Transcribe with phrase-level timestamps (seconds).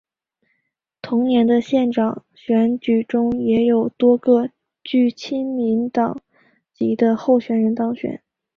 [0.99, 4.49] 同年的县市长选举中也有多个
[4.83, 6.19] 具亲民党
[6.73, 8.19] 籍的候选人当选。